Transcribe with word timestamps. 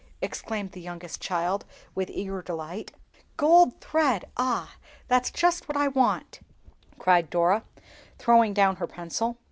exclaimed 0.19 0.71
the 0.71 0.81
youngest 0.81 1.21
child 1.21 1.63
with 1.93 2.09
eager 2.09 2.41
delight. 2.41 2.91
"Gold 3.37 3.79
thread—ah! 3.81 4.73
that's 5.07 5.29
just 5.29 5.67
what 5.67 5.77
I 5.77 5.89
want!" 5.89 6.39
cried 6.97 7.29
Dora, 7.29 7.63
throwing 8.17 8.51
down 8.51 8.77
her 8.77 8.87
pencil. 8.87 9.37